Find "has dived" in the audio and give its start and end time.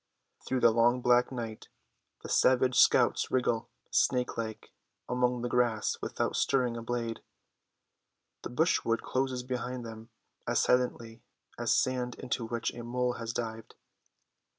13.19-13.75